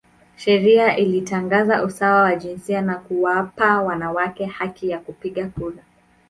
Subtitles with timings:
[0.35, 5.83] Sheria ilitangaza usawa wa jinsia na kuwapa wanawake haki ya kupiga kura.